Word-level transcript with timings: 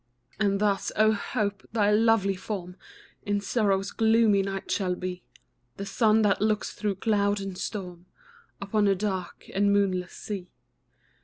And 0.39 0.59
thus, 0.59 0.91
oh 0.95 1.11
Hope! 1.11 1.61
thy 1.73 1.91
lovely 1.91 2.35
form 2.35 2.75
In 3.21 3.39
sorrow's 3.39 3.91
gloomy 3.91 4.41
night 4.41 4.71
shall 4.71 4.95
be 4.95 5.21
The 5.77 5.85
sun 5.85 6.23
that 6.23 6.41
looks 6.41 6.73
through 6.73 6.95
cloud 6.95 7.39
and 7.39 7.55
storm 7.55 8.07
Upon 8.59 8.87
a 8.87 8.95
dark 8.95 9.45
and 9.53 9.71
moonless 9.71 10.13
sea. 10.13 10.49